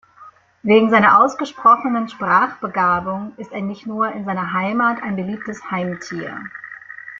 [0.63, 6.39] Wegen seiner ausgesprochenen Sprachbegabung ist er nicht nur in seiner Heimat ein beliebtes Heimtier.